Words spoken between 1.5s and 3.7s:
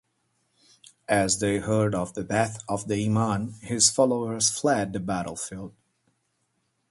heard of the death of the Imam,